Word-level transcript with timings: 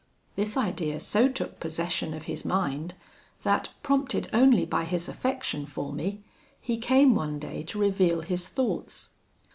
This 0.35 0.57
idea 0.57 0.99
so 0.99 1.29
took 1.29 1.59
possession 1.59 2.15
of 2.15 2.23
his 2.23 2.43
mind, 2.43 2.95
that, 3.43 3.69
prompted 3.83 4.27
only 4.33 4.65
by 4.65 4.83
his 4.83 5.07
affection 5.07 5.67
for 5.67 5.93
me, 5.93 6.23
he 6.59 6.77
came 6.79 7.13
one 7.13 7.37
day 7.37 7.61
to 7.65 7.77
reveal 7.77 8.21
his 8.21 8.47
thoughts. 8.47 9.09